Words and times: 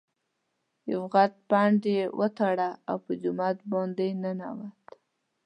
یو 0.91 1.01
غټ 1.13 1.31
پنډ 1.49 1.81
یې 1.95 2.03
وتاړه 2.19 2.69
او 2.89 2.95
په 3.05 3.11
جومات 3.21 3.57
باندې 3.71 4.07
ننوت. 4.21 4.81